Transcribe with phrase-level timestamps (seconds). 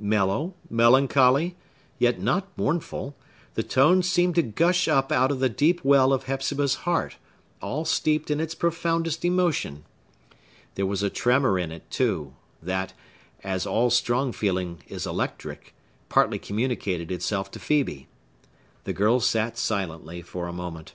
[0.00, 1.56] Mellow, melancholy,
[1.98, 3.16] yet not mournful,
[3.54, 7.16] the tone seemed to gush up out of the deep well of Hepzibah's heart,
[7.60, 9.84] all steeped in its profoundest emotion.
[10.76, 17.50] There was a tremor in it, too, that—as all strong feeling is electric—partly communicated itself
[17.50, 18.06] to Phœbe.
[18.84, 20.92] The girl sat silently for a moment.